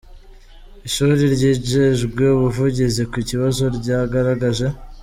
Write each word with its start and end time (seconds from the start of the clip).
Ishuri 0.87 1.13
ryijejwe 1.35 2.25
ubuvugizi 2.37 3.01
ku 3.11 3.17
kibazo 3.29 3.63
ryagaragaje. 3.77 4.67